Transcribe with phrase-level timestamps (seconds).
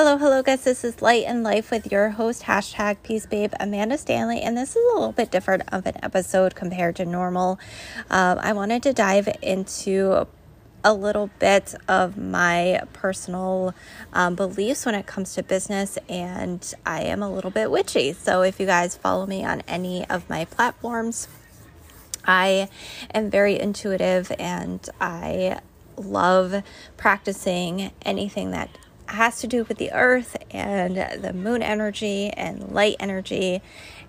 [0.00, 0.62] Hello, hello, guys.
[0.62, 4.40] This is Light and Life with your host, hashtag Peace Babe, Amanda Stanley.
[4.40, 7.58] And this is a little bit different of an episode compared to normal.
[8.08, 10.28] Um, I wanted to dive into
[10.84, 13.74] a little bit of my personal
[14.12, 18.12] um, beliefs when it comes to business, and I am a little bit witchy.
[18.12, 21.26] So if you guys follow me on any of my platforms,
[22.24, 22.68] I
[23.12, 25.58] am very intuitive and I
[25.96, 26.62] love
[26.96, 28.70] practicing anything that
[29.08, 33.62] has to do with the earth and the moon energy and light energy.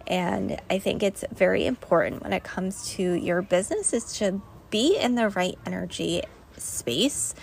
[0.07, 4.97] And I think it's very important when it comes to your business is to be
[4.97, 6.23] in the right energy
[6.57, 7.33] space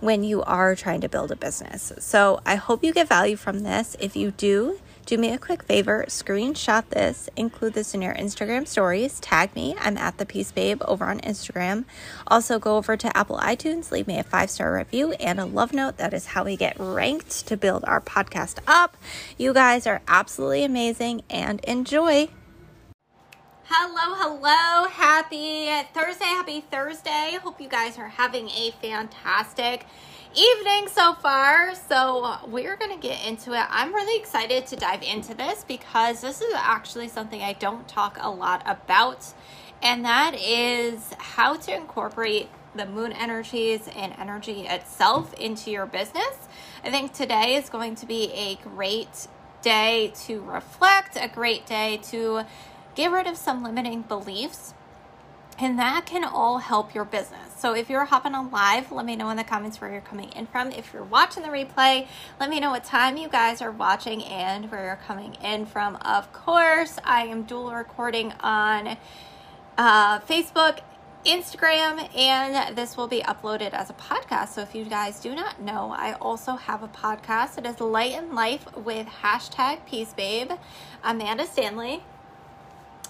[0.00, 1.92] when you are trying to build a business.
[1.98, 3.96] So I hope you get value from this.
[4.00, 8.66] If you do, do me a quick favor, screenshot this, include this in your Instagram
[8.66, 9.74] stories, tag me.
[9.80, 11.84] I'm at the Peace Babe over on Instagram.
[12.28, 15.72] Also, go over to Apple iTunes, leave me a five star review and a love
[15.72, 15.96] note.
[15.96, 18.96] That is how we get ranked to build our podcast up.
[19.36, 22.28] You guys are absolutely amazing and enjoy.
[23.64, 24.88] Hello, hello.
[24.88, 26.24] Happy Thursday.
[26.24, 27.38] Happy Thursday.
[27.42, 29.86] Hope you guys are having a fantastic
[30.34, 31.74] evening so far.
[31.74, 33.66] So, we're going to get into it.
[33.68, 38.18] I'm really excited to dive into this because this is actually something I don't talk
[38.20, 39.32] a lot about,
[39.82, 46.48] and that is how to incorporate the moon energies and energy itself into your business.
[46.82, 49.28] I think today is going to be a great
[49.62, 52.44] day to reflect, a great day to
[52.94, 54.74] get rid of some limiting beliefs
[55.62, 57.54] and that can all help your business.
[57.56, 60.30] So if you're hopping on live, let me know in the comments where you're coming
[60.30, 60.72] in from.
[60.72, 62.08] If you're watching the replay,
[62.40, 65.94] let me know what time you guys are watching and where you're coming in from.
[65.96, 68.96] Of course, I am dual recording on
[69.78, 70.80] uh, Facebook,
[71.24, 74.48] Instagram, and this will be uploaded as a podcast.
[74.48, 77.56] So if you guys do not know, I also have a podcast.
[77.56, 80.50] It is Light and Life with hashtag Peace Babe,
[81.04, 82.02] Amanda Stanley.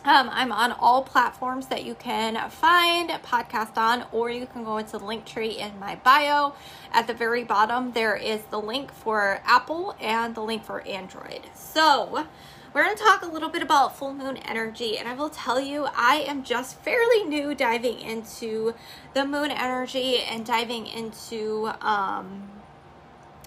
[0.04, 4.64] Um, I'm on all platforms that you can find a podcast on, or you can
[4.64, 6.54] go into the Linktree in my bio.
[6.92, 11.42] At the very bottom, there is the link for Apple and the link for Android.
[11.54, 12.26] So,
[12.74, 15.60] we're going to talk a little bit about full moon energy, and I will tell
[15.60, 18.74] you, I am just fairly new diving into
[19.14, 22.50] the moon energy and diving into um,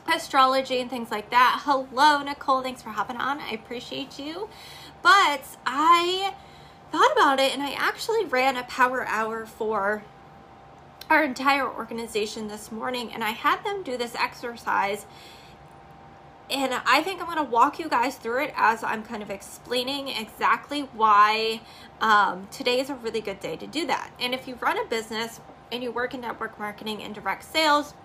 [0.08, 1.64] astrology and things like that.
[1.66, 2.62] Hello, Nicole.
[2.62, 3.42] Thanks for hopping on.
[3.42, 4.48] I appreciate you.
[5.02, 6.34] But I
[6.92, 10.04] thought about it and I actually ran a power hour for
[11.10, 15.06] our entire organization this morning and I had them do this exercise
[16.50, 19.32] and I think I'm going to walk you guys through it as I'm kind of
[19.32, 21.62] explaining exactly why
[22.02, 24.12] um, today is a really good day to do that.
[24.20, 25.40] And if you run a business
[25.72, 27.96] and you work in network marketing and direct sales,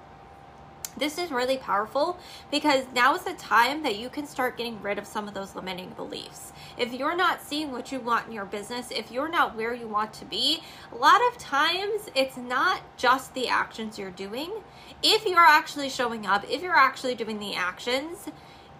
[1.00, 2.18] this is really powerful
[2.50, 5.56] because now is the time that you can start getting rid of some of those
[5.56, 6.52] limiting beliefs.
[6.78, 9.88] If you're not seeing what you want in your business, if you're not where you
[9.88, 10.62] want to be,
[10.92, 14.52] a lot of times it's not just the actions you're doing.
[15.02, 18.28] If you're actually showing up, if you're actually doing the actions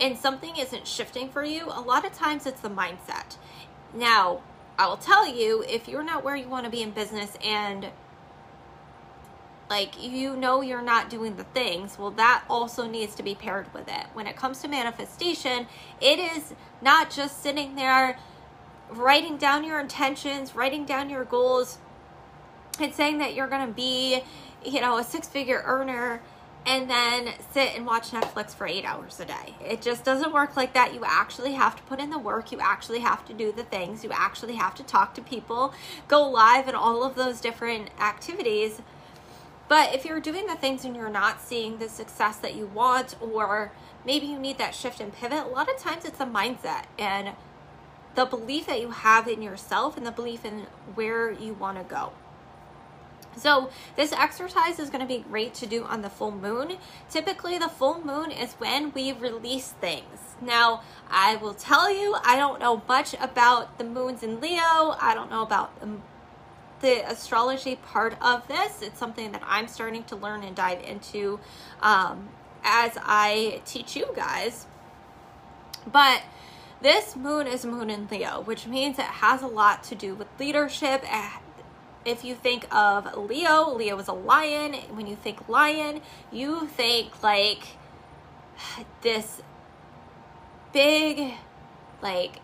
[0.01, 3.37] and something isn't shifting for you, a lot of times it's the mindset.
[3.93, 4.43] Now,
[4.79, 7.89] I will tell you if you're not where you want to be in business and
[9.71, 13.73] like you know you're not doing the things well that also needs to be paired
[13.73, 15.67] with it when it comes to manifestation
[16.01, 18.19] it is not just sitting there
[18.91, 21.79] writing down your intentions writing down your goals
[22.81, 24.21] and saying that you're going to be
[24.65, 26.21] you know a six figure earner
[26.67, 29.55] and then sit and watch Netflix for eight hours a day.
[29.65, 30.93] It just doesn't work like that.
[30.93, 32.53] You actually have to put in the work.
[32.53, 34.05] You actually have to do the things.
[34.05, 35.73] You actually have to talk to people,
[36.07, 38.83] go live, and all of those different activities
[39.71, 43.15] but if you're doing the things and you're not seeing the success that you want,
[43.21, 43.71] or
[44.05, 47.37] maybe you need that shift and pivot, a lot of times it's a mindset and
[48.17, 50.67] the belief that you have in yourself and the belief in
[50.97, 52.11] where you want to go.
[53.37, 56.79] So, this exercise is going to be great to do on the full moon.
[57.09, 60.35] Typically, the full moon is when we release things.
[60.43, 64.97] Now, I will tell you, I don't know much about the moons in Leo.
[65.01, 65.71] I don't know about
[66.81, 68.83] the astrology part of this.
[68.83, 71.41] It's something that I'm starting to learn and dive into
[71.81, 72.29] um,
[72.63, 74.67] as I teach you guys.
[75.91, 76.23] But
[76.81, 80.29] this moon is moon in Leo, which means it has a lot to do with
[80.39, 81.03] leadership.
[81.05, 81.31] Eh,
[82.05, 84.75] if you think of Leo, Leo is a lion.
[84.95, 86.01] When you think lion,
[86.33, 87.65] you think like
[89.03, 89.43] this
[90.73, 91.35] big,
[92.03, 92.41] like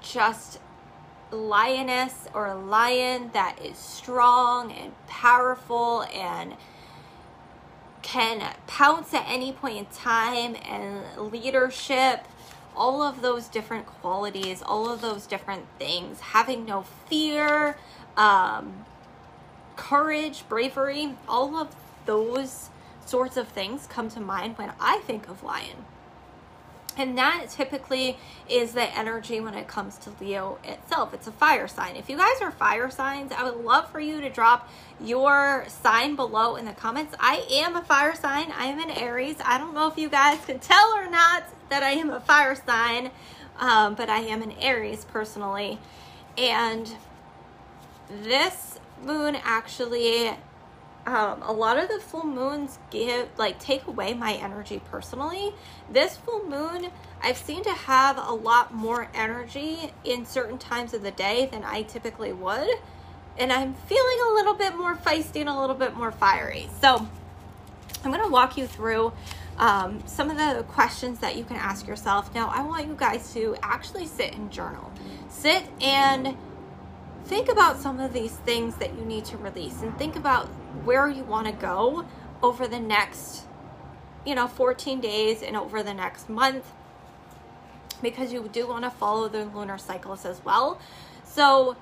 [0.00, 0.60] just
[1.34, 6.54] lioness or a lion that is strong and powerful and
[8.02, 12.24] can pounce at any point in time and leadership
[12.76, 17.76] all of those different qualities all of those different things having no fear
[18.16, 18.84] um,
[19.76, 21.74] courage bravery all of
[22.06, 22.68] those
[23.06, 25.84] sorts of things come to mind when i think of lion
[26.96, 28.16] and that typically
[28.48, 31.12] is the energy when it comes to Leo itself.
[31.12, 31.96] It's a fire sign.
[31.96, 34.68] If you guys are fire signs, I would love for you to drop
[35.00, 37.14] your sign below in the comments.
[37.18, 38.52] I am a fire sign.
[38.52, 39.36] I am an Aries.
[39.44, 42.54] I don't know if you guys can tell or not that I am a fire
[42.54, 43.10] sign,
[43.58, 45.78] um, but I am an Aries personally.
[46.38, 46.94] And
[48.22, 50.32] this moon actually
[51.06, 55.52] um, a lot of the full moons give like take away my energy personally.
[55.90, 56.90] This full moon
[57.22, 61.62] i've seen to have a lot more energy in certain times of the day than
[61.64, 62.68] i typically would.
[63.36, 66.68] And i'm feeling a little bit more feisty and a little bit more fiery.
[66.80, 67.06] So
[68.04, 69.12] i'm going to walk you through
[69.56, 72.34] um, some of the questions that you can ask yourself.
[72.34, 74.90] Now i want you guys to actually sit and journal.
[75.28, 76.36] Sit and
[77.26, 80.48] think about some of these things that you need to release and think about
[80.84, 82.04] where you want to go
[82.42, 83.44] over the next
[84.24, 86.72] you know 14 days and over the next month
[88.02, 90.78] because you do want to follow the lunar cycles as well.
[91.24, 91.76] So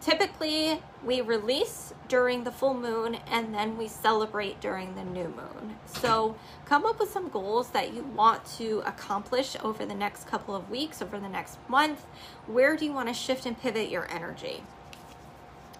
[0.00, 5.76] typically we release during the full moon and then we celebrate during the new moon.
[5.86, 10.54] So come up with some goals that you want to accomplish over the next couple
[10.54, 12.04] of weeks over the next month.
[12.46, 14.62] Where do you want to shift and pivot your energy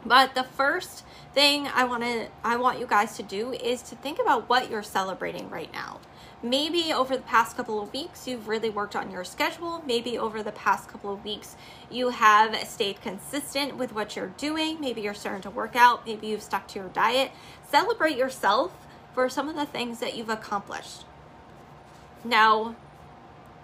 [0.04, 3.96] but the first thing I want to I want you guys to do is to
[3.96, 6.00] think about what you're celebrating right now.
[6.42, 9.82] Maybe over the past couple of weeks you've really worked on your schedule.
[9.86, 11.56] Maybe over the past couple of weeks
[11.90, 14.80] you have stayed consistent with what you're doing.
[14.80, 16.06] Maybe you're starting to work out.
[16.06, 17.32] Maybe you've stuck to your diet.
[17.70, 18.72] Celebrate yourself
[19.14, 21.04] for some of the things that you've accomplished.
[22.24, 22.76] Now,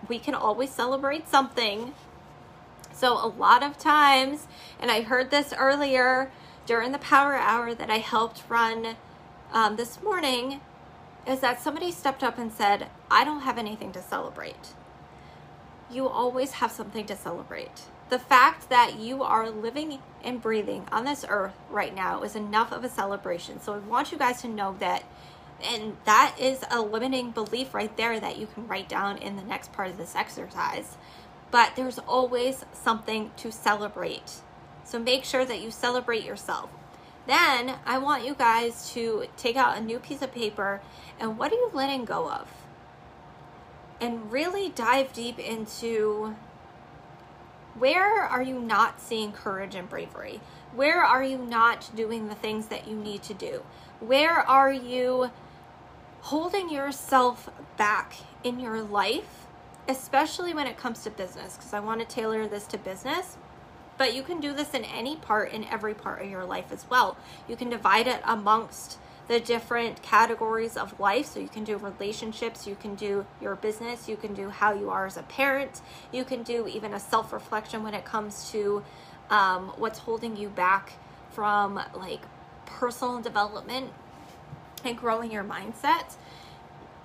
[0.08, 1.94] we can always celebrate something
[3.00, 4.46] so, a lot of times,
[4.78, 6.30] and I heard this earlier
[6.66, 8.94] during the power hour that I helped run
[9.54, 10.60] um, this morning,
[11.26, 14.74] is that somebody stepped up and said, I don't have anything to celebrate.
[15.90, 17.84] You always have something to celebrate.
[18.10, 22.70] The fact that you are living and breathing on this earth right now is enough
[22.70, 23.62] of a celebration.
[23.62, 25.04] So, I want you guys to know that
[25.62, 29.42] and that is a limiting belief right there that you can write down in the
[29.42, 30.96] next part of this exercise
[31.50, 34.40] but there's always something to celebrate.
[34.84, 36.70] So make sure that you celebrate yourself.
[37.26, 40.80] Then I want you guys to take out a new piece of paper
[41.18, 42.50] and what are you letting go of?
[44.00, 46.34] And really dive deep into
[47.78, 50.40] where are you not seeing courage and bravery?
[50.74, 53.62] Where are you not doing the things that you need to do?
[54.00, 55.30] Where are you
[56.22, 59.46] holding yourself back in your life
[59.88, 63.36] especially when it comes to business, because I want to tailor this to business.
[63.98, 66.88] But you can do this in any part, in every part of your life as
[66.88, 67.16] well.
[67.46, 68.98] You can divide it amongst
[69.28, 71.26] the different categories of life.
[71.26, 74.90] So you can do relationships, you can do your business, you can do how you
[74.90, 75.82] are as a parent,
[76.12, 78.82] you can do even a self reflection when it comes to
[79.30, 80.94] um, what's holding you back
[81.30, 82.22] from like
[82.66, 83.92] personal development
[84.84, 86.16] and growing your mindset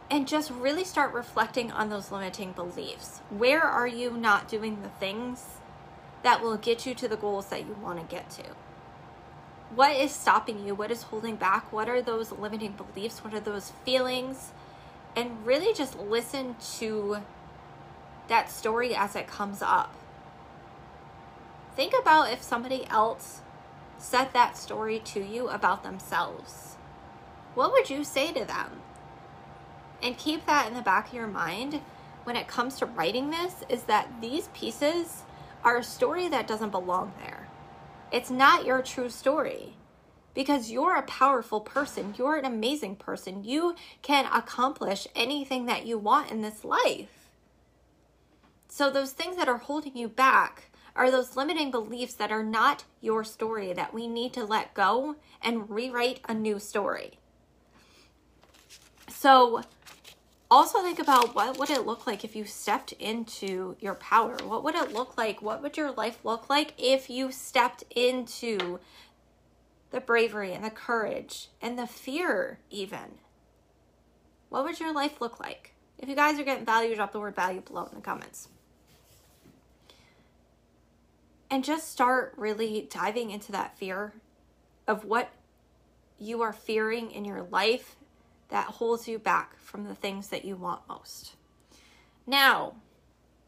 [0.10, 3.22] and just really start reflecting on those limiting beliefs.
[3.30, 5.46] Where are you not doing the things
[6.24, 8.44] that will get you to the goals that you want to get to?
[9.74, 10.76] What is stopping you?
[10.76, 11.72] What is holding back?
[11.74, 13.24] What are those limiting beliefs?
[13.24, 14.52] What are those feelings?
[15.16, 17.18] And really just listen to
[18.28, 19.94] that story as it comes up.
[21.76, 23.42] Think about if somebody else
[23.98, 26.76] said that story to you about themselves.
[27.54, 28.82] What would you say to them?
[30.02, 31.82] And keep that in the back of your mind
[32.24, 35.24] when it comes to writing this is that these pieces
[35.64, 37.48] are a story that doesn't belong there.
[38.12, 39.76] It's not your true story
[40.34, 42.14] because you're a powerful person.
[42.18, 43.44] You're an amazing person.
[43.44, 47.30] You can accomplish anything that you want in this life.
[48.68, 52.84] So, those things that are holding you back are those limiting beliefs that are not
[53.02, 57.20] your story that we need to let go and rewrite a new story.
[59.10, 59.62] So,
[60.56, 64.38] also think about what would it look like if you stepped into your power?
[64.42, 65.42] What would it look like?
[65.42, 68.80] What would your life look like if you stepped into
[69.92, 73.20] the bravery and the courage and the fear even?
[74.48, 75.74] What would your life look like?
[76.00, 78.48] If you guys are getting value drop the word value below in the comments.
[81.52, 84.14] And just start really diving into that fear
[84.88, 85.32] of what
[86.18, 87.98] you are fearing in your life
[88.50, 91.36] that holds you back from the things that you want most.
[92.28, 92.76] Now,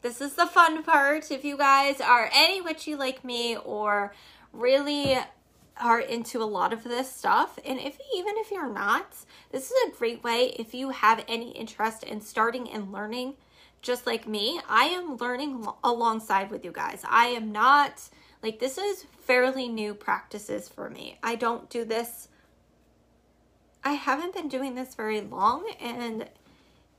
[0.02, 1.30] this is the fun part.
[1.30, 4.14] If you guys are any witchy like me or
[4.52, 5.18] really
[5.80, 9.16] are into a lot of this stuff, and if even if you're not,
[9.50, 13.34] this is a great way if you have any interest in starting and learning
[13.82, 14.60] just like me.
[14.68, 17.02] I am learning alongside with you guys.
[17.08, 18.08] I am not
[18.42, 21.18] like this is fairly new practices for me.
[21.22, 22.28] I don't do this
[23.88, 26.28] I haven't been doing this very long and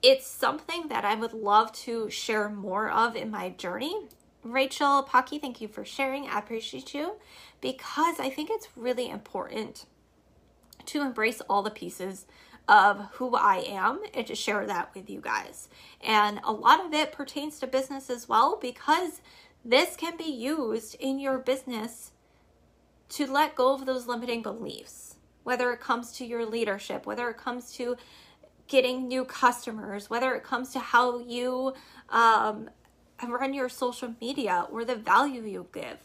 [0.01, 4.08] it's something that I would love to share more of in my journey.
[4.43, 6.27] Rachel Pocky, thank you for sharing.
[6.27, 7.17] I appreciate you
[7.62, 9.86] because I think it's really important
[10.88, 12.25] to embrace all the pieces
[12.67, 15.69] of who I am and to share that with you guys.
[16.01, 19.22] And a lot of it pertains to business as well because
[19.63, 22.13] this can be used in your business
[23.10, 27.38] to let go of those limiting beliefs, whether it comes to your leadership, whether it
[27.38, 27.98] comes to
[28.67, 31.74] getting new customers, whether it comes to how you
[32.10, 32.69] um,
[33.27, 35.98] run your social media or the value you give.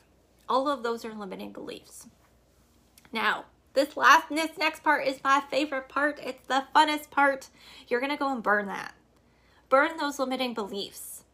[0.49, 2.07] All of those are limiting beliefs.
[3.13, 6.19] Now, this last this next part is my favorite part.
[6.23, 7.49] It's the funnest part.
[7.89, 8.95] You're to go and burn that.
[9.69, 11.25] Burn those limiting beliefs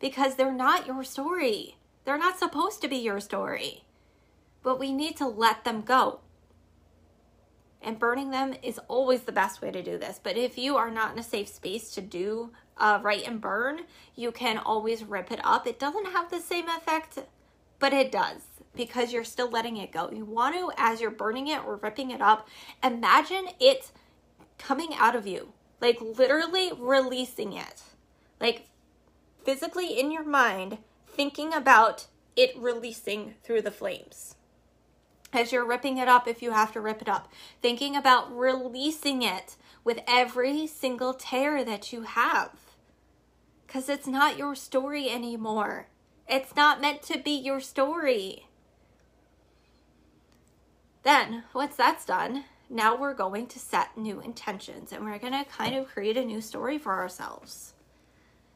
[0.00, 1.76] because they're not your story.
[2.04, 3.84] They're not supposed to be your story.
[4.62, 6.20] But we need to let them go
[7.82, 10.20] and burning them is always the best way to do this.
[10.22, 13.80] But if you are not in a safe space to do uh, write and burn,
[14.14, 15.66] you can always rip it up.
[15.66, 17.18] It doesn't have the same effect,
[17.78, 18.42] but it does
[18.74, 20.10] because you're still letting it go.
[20.10, 22.48] You want to, as you're burning it or ripping it up,
[22.82, 23.90] imagine it
[24.58, 27.82] coming out of you, like literally releasing it,
[28.40, 28.68] like
[29.44, 32.06] physically in your mind, thinking about
[32.36, 34.36] it releasing through the flames
[35.38, 37.30] as you're ripping it up, if you have to rip it up,
[37.62, 42.50] thinking about releasing it with every single tear that you have.
[43.66, 45.86] Because it's not your story anymore.
[46.28, 48.46] It's not meant to be your story.
[51.04, 55.44] Then, once that's done, now we're going to set new intentions and we're going to
[55.44, 57.74] kind of create a new story for ourselves.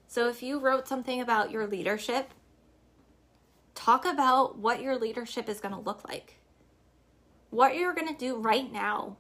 [0.09, 2.31] So, if you wrote something about your leadership,
[3.75, 6.39] talk about what your leadership is going to look like
[7.53, 9.17] what you're going to do right now.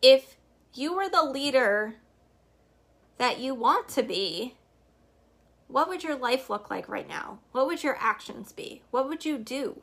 [0.00, 0.36] If
[0.74, 1.96] you were the leader
[3.18, 4.54] that you want to be,
[5.66, 7.40] what would your life look like right now?
[7.50, 8.82] What would your actions be?
[8.92, 9.82] What would you do?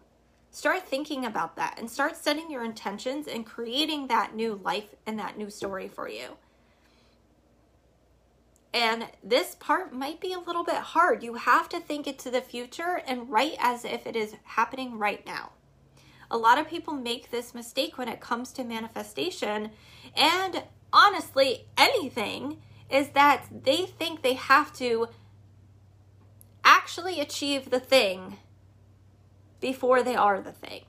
[0.52, 5.20] Start thinking about that and start setting your intentions and creating that new life and
[5.20, 6.38] that new story for you.
[8.74, 11.24] And this part might be a little bit hard.
[11.24, 15.26] You have to think into the future and write as if it is happening right
[15.26, 15.52] now.
[16.32, 19.72] A lot of people make this mistake when it comes to manifestation
[20.16, 25.10] and honestly anything is that they think they have to
[26.64, 28.38] actually achieve the thing
[29.60, 30.86] before they are the thing.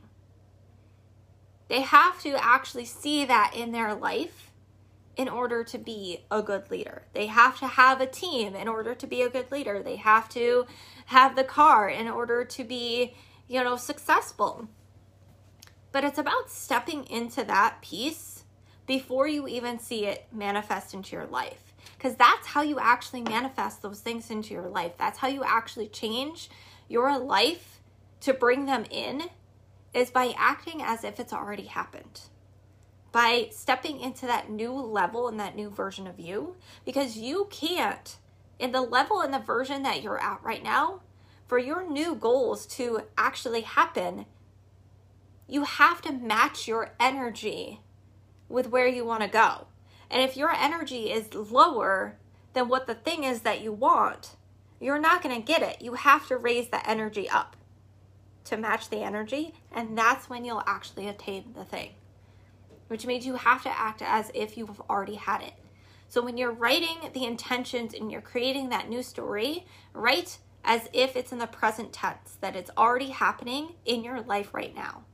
[1.69, 4.53] They have to actually see that in their life
[5.17, 7.03] in order to be a good leader.
[7.15, 9.83] They have to have a team in order to be a good leader.
[9.83, 10.67] They have to
[11.07, 13.15] have the car in order to be,
[13.49, 14.69] you know, successful.
[15.93, 18.45] But it's about stepping into that piece
[18.87, 21.75] before you even see it manifest into your life.
[21.97, 24.93] Because that's how you actually manifest those things into your life.
[24.99, 26.51] That's how you actually change
[26.89, 27.81] your life
[28.21, 29.25] to bring them in,
[29.95, 32.23] is by acting as if it's already happened.
[33.13, 36.57] By stepping into that new level and that new version of you.
[36.85, 38.17] Because you can't,
[38.59, 41.03] in the level and the version that you're at right now,
[41.47, 44.25] for your new goals to actually happen,
[45.53, 47.79] you have to match your energy
[48.49, 49.67] with where you want to go.
[50.11, 52.17] And if your energy is lower
[52.55, 54.37] than what the thing is that you want,
[54.81, 55.83] you're not going to get it.
[55.83, 57.55] You have to raise the energy up
[58.45, 61.91] to match the energy, and that's when you'll actually attain the thing.
[62.89, 65.53] Which means you have to act as if you've already had it.
[66.09, 71.15] So when you're writing the intentions and you're creating that new story, write as if
[71.15, 75.05] it's in the present tense, that it's already happening in your life right now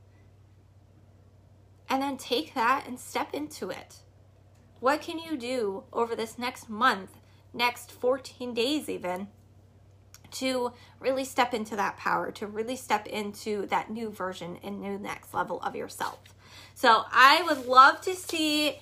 [1.89, 3.97] and then take that and step into it.
[4.79, 7.11] What can you do over this next month,
[7.53, 9.27] next 14 days, even,
[10.31, 14.97] to really step into that power, to really step into that new version and new
[14.97, 16.19] next level of yourself?
[16.75, 18.79] So, I would love to see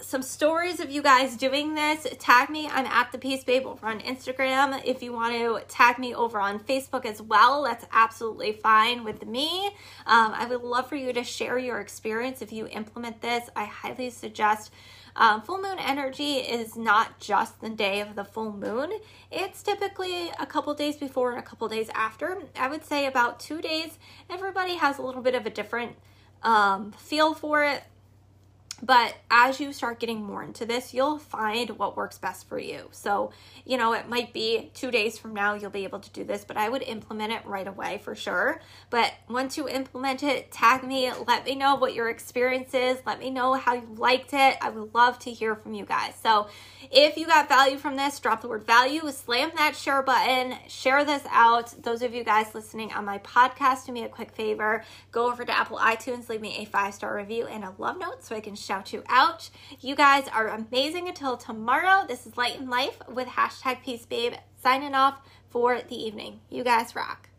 [0.00, 2.68] some stories of you guys doing this, tag me.
[2.68, 4.82] I'm at the Peace Babe over on Instagram.
[4.84, 9.26] If you want to tag me over on Facebook as well, that's absolutely fine with
[9.26, 9.66] me.
[10.06, 13.48] Um, I would love for you to share your experience if you implement this.
[13.54, 14.72] I highly suggest
[15.16, 18.92] Um, full moon energy is not just the day of the full moon,
[19.30, 22.40] it's typically a couple days before and a couple days after.
[22.56, 23.98] I would say about two days.
[24.30, 25.96] Everybody has a little bit of a different
[26.44, 27.82] um, feel for it.
[28.82, 32.88] But as you start getting more into this, you'll find what works best for you.
[32.92, 33.32] So,
[33.64, 36.44] you know, it might be two days from now you'll be able to do this,
[36.44, 38.60] but I would implement it right away for sure.
[38.90, 43.18] But once you implement it, tag me, let me know what your experience is, let
[43.18, 44.56] me know how you liked it.
[44.60, 46.14] I would love to hear from you guys.
[46.22, 46.48] So,
[46.90, 51.04] if you got value from this, drop the word value, slam that share button, share
[51.04, 51.74] this out.
[51.82, 54.82] Those of you guys listening on my podcast, do me a quick favor
[55.12, 58.24] go over to Apple iTunes, leave me a five star review and a love note
[58.24, 59.50] so I can shout you out.
[59.80, 62.06] You guys are amazing until tomorrow.
[62.06, 66.38] This is Light in Life with hashtag Peace Babe signing off for the evening.
[66.50, 67.29] You guys rock.